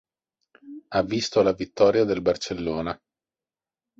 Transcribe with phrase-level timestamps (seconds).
[0.87, 2.99] Ha visto la vittoria del Barcellona.